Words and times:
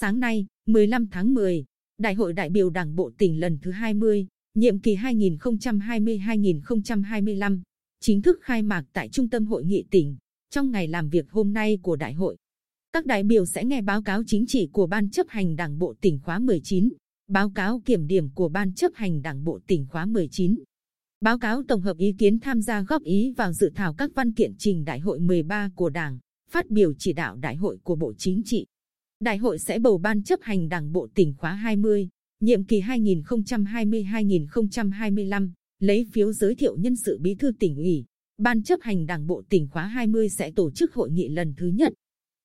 Sáng 0.00 0.20
nay, 0.20 0.46
15 0.66 1.06
tháng 1.10 1.34
10, 1.34 1.64
Đại 1.98 2.14
hội 2.14 2.32
đại 2.32 2.50
biểu 2.50 2.70
Đảng 2.70 2.94
bộ 2.94 3.10
tỉnh 3.18 3.40
lần 3.40 3.58
thứ 3.62 3.70
20, 3.70 4.26
nhiệm 4.54 4.78
kỳ 4.78 4.96
2020-2025, 4.96 7.60
chính 8.00 8.22
thức 8.22 8.38
khai 8.42 8.62
mạc 8.62 8.84
tại 8.92 9.08
Trung 9.08 9.28
tâm 9.28 9.46
Hội 9.46 9.64
nghị 9.64 9.84
tỉnh, 9.90 10.16
trong 10.50 10.70
ngày 10.70 10.88
làm 10.88 11.08
việc 11.08 11.30
hôm 11.30 11.52
nay 11.52 11.78
của 11.82 11.96
đại 11.96 12.12
hội. 12.12 12.36
Các 12.92 13.06
đại 13.06 13.22
biểu 13.22 13.46
sẽ 13.46 13.64
nghe 13.64 13.82
báo 13.82 14.02
cáo 14.02 14.22
chính 14.26 14.46
trị 14.46 14.68
của 14.72 14.86
Ban 14.86 15.10
chấp 15.10 15.26
hành 15.28 15.56
Đảng 15.56 15.78
bộ 15.78 15.94
tỉnh 16.00 16.18
khóa 16.24 16.38
19, 16.38 16.88
báo 17.28 17.50
cáo 17.50 17.80
kiểm 17.84 18.06
điểm 18.06 18.30
của 18.34 18.48
Ban 18.48 18.74
chấp 18.74 18.92
hành 18.94 19.22
Đảng 19.22 19.44
bộ 19.44 19.60
tỉnh 19.66 19.86
khóa 19.90 20.06
19, 20.06 20.54
báo 21.20 21.38
cáo 21.38 21.62
tổng 21.68 21.80
hợp 21.80 21.96
ý 21.96 22.14
kiến 22.18 22.40
tham 22.40 22.62
gia 22.62 22.82
góp 22.82 23.02
ý 23.02 23.32
vào 23.36 23.52
dự 23.52 23.72
thảo 23.74 23.94
các 23.94 24.10
văn 24.14 24.32
kiện 24.32 24.54
trình 24.58 24.84
Đại 24.84 24.98
hội 24.98 25.20
13 25.20 25.70
của 25.74 25.88
Đảng, 25.88 26.18
phát 26.50 26.70
biểu 26.70 26.92
chỉ 26.98 27.12
đạo 27.12 27.36
Đại 27.36 27.56
hội 27.56 27.78
của 27.82 27.96
Bộ 27.96 28.12
Chính 28.18 28.42
trị. 28.44 28.66
Đại 29.20 29.38
hội 29.38 29.58
sẽ 29.58 29.78
bầu 29.78 29.98
Ban 29.98 30.22
chấp 30.22 30.40
hành 30.42 30.68
Đảng 30.68 30.92
bộ 30.92 31.08
tỉnh 31.14 31.34
khóa 31.38 31.54
20, 31.54 32.08
nhiệm 32.40 32.64
kỳ 32.64 32.80
2020-2025, 32.80 35.50
lấy 35.80 36.06
phiếu 36.12 36.32
giới 36.32 36.54
thiệu 36.54 36.76
nhân 36.76 36.96
sự 36.96 37.18
bí 37.20 37.34
thư 37.34 37.52
tỉnh 37.58 37.76
ủy. 37.76 38.04
Ban 38.38 38.62
chấp 38.62 38.78
hành 38.82 39.06
Đảng 39.06 39.26
bộ 39.26 39.42
tỉnh 39.48 39.68
khóa 39.68 39.86
20 39.86 40.28
sẽ 40.28 40.50
tổ 40.50 40.70
chức 40.70 40.94
hội 40.94 41.10
nghị 41.10 41.28
lần 41.28 41.54
thứ 41.56 41.66
nhất. 41.66 41.92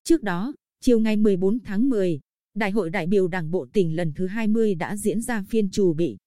Trước 0.03 0.23
đó, 0.23 0.53
chiều 0.81 0.99
ngày 0.99 1.17
14 1.17 1.59
tháng 1.59 1.89
10, 1.89 2.19
Đại 2.55 2.71
hội 2.71 2.89
đại 2.89 3.07
biểu 3.07 3.27
Đảng 3.27 3.51
bộ 3.51 3.67
tỉnh 3.73 3.95
lần 3.95 4.13
thứ 4.15 4.27
20 4.27 4.75
đã 4.75 4.97
diễn 4.97 5.21
ra 5.21 5.43
phiên 5.49 5.69
chủ 5.71 5.93
bị. 5.93 6.17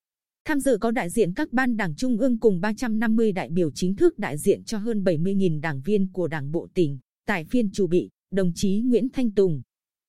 Tham 0.45 0.61
dự 0.61 0.78
có 0.80 0.91
đại 0.91 1.11
diện 1.11 1.34
các 1.34 1.52
ban 1.52 1.77
đảng 1.77 1.95
trung 1.97 2.19
ương 2.19 2.38
cùng 2.38 2.61
350 2.61 3.33
đại 3.33 3.50
biểu 3.50 3.70
chính 3.70 3.97
thức 3.97 4.19
đại 4.19 4.38
diện 4.38 4.64
cho 4.64 4.78
hơn 4.78 5.05
70.000 5.05 5.61
đảng 5.61 5.81
viên 5.81 6.12
của 6.12 6.28
Đảng 6.28 6.53
bộ 6.53 6.69
tỉnh. 6.75 6.98
Tại 7.27 7.44
phiên 7.44 7.70
chủ 7.70 7.86
bị, 7.86 8.11
đồng 8.31 8.53
chí 8.55 8.81
Nguyễn 8.81 9.09
Thanh 9.12 9.31
Tùng, 9.31 9.62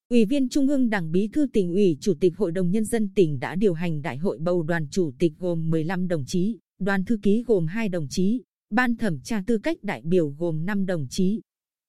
Ủy 0.09 0.25
viên 0.25 0.49
Trung 0.49 0.67
ương 0.67 0.89
Đảng 0.89 1.11
Bí 1.11 1.27
thư 1.27 1.47
tỉnh 1.53 1.71
ủy 1.71 1.97
Chủ 2.01 2.13
tịch 2.19 2.37
Hội 2.37 2.51
đồng 2.51 2.71
Nhân 2.71 2.85
dân 2.85 3.09
tỉnh 3.15 3.39
đã 3.39 3.55
điều 3.55 3.73
hành 3.73 4.01
đại 4.01 4.17
hội 4.17 4.37
bầu 4.39 4.63
đoàn 4.63 4.87
chủ 4.91 5.11
tịch 5.19 5.33
gồm 5.39 5.69
15 5.69 6.07
đồng 6.07 6.23
chí, 6.27 6.57
đoàn 6.79 7.05
thư 7.05 7.17
ký 7.23 7.43
gồm 7.47 7.67
2 7.67 7.89
đồng 7.89 8.07
chí, 8.09 8.41
ban 8.69 8.95
thẩm 8.97 9.19
tra 9.21 9.43
tư 9.47 9.57
cách 9.57 9.77
đại 9.83 10.01
biểu 10.05 10.29
gồm 10.29 10.65
5 10.65 10.85
đồng 10.85 11.07
chí. 11.09 11.41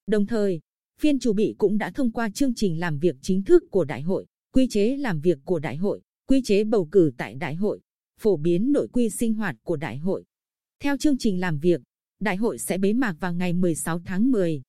Đồng 0.06 0.26
thời, 0.26 0.60
phiên 1.00 1.18
chủ 1.18 1.32
bị 1.32 1.54
cũng 1.58 1.78
đã 1.78 1.90
thông 1.90 2.12
qua 2.12 2.30
chương 2.30 2.54
trình 2.54 2.80
làm 2.80 2.98
việc 2.98 3.16
chính 3.22 3.42
thức 3.42 3.64
của 3.70 3.84
đại 3.84 4.02
hội, 4.02 4.26
quy 4.52 4.68
chế 4.68 4.96
làm 4.96 5.20
việc 5.20 5.38
của 5.44 5.58
đại 5.58 5.76
hội, 5.76 6.00
quy 6.28 6.42
chế 6.42 6.64
bầu 6.64 6.88
cử 6.92 7.12
tại 7.16 7.34
đại 7.34 7.54
hội, 7.54 7.80
phổ 8.20 8.36
biến 8.36 8.72
nội 8.72 8.88
quy 8.92 9.10
sinh 9.10 9.34
hoạt 9.34 9.56
của 9.62 9.76
đại 9.76 9.96
hội. 9.96 10.24
Theo 10.82 10.96
chương 10.96 11.18
trình 11.18 11.40
làm 11.40 11.58
việc, 11.58 11.80
đại 12.20 12.36
hội 12.36 12.58
sẽ 12.58 12.78
bế 12.78 12.92
mạc 12.92 13.16
vào 13.20 13.34
ngày 13.34 13.52
16 13.52 14.00
tháng 14.04 14.30
10. 14.30 14.62